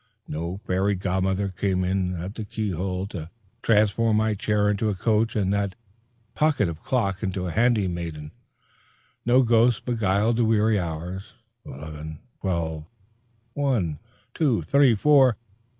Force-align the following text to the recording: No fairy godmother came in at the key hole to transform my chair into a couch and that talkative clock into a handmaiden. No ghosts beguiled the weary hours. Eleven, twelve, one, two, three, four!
No 0.27 0.57
fairy 0.65 0.95
godmother 0.95 1.49
came 1.49 1.83
in 1.83 2.15
at 2.15 2.33
the 2.33 2.43
key 2.43 2.71
hole 2.71 3.05
to 3.09 3.29
transform 3.61 4.17
my 4.17 4.33
chair 4.33 4.67
into 4.67 4.89
a 4.89 4.95
couch 4.95 5.35
and 5.35 5.53
that 5.53 5.75
talkative 6.35 6.79
clock 6.79 7.21
into 7.21 7.45
a 7.45 7.51
handmaiden. 7.51 8.31
No 9.27 9.43
ghosts 9.43 9.79
beguiled 9.79 10.37
the 10.37 10.43
weary 10.45 10.79
hours. 10.79 11.35
Eleven, 11.63 12.17
twelve, 12.39 12.87
one, 13.53 13.99
two, 14.33 14.63
three, 14.63 14.95
four! 14.95 15.37